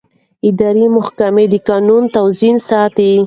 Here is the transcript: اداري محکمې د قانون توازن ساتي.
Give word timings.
اداري 0.49 0.85
محکمې 0.97 1.45
د 1.49 1.55
قانون 1.67 2.03
توازن 2.15 2.55
ساتي. 2.69 3.11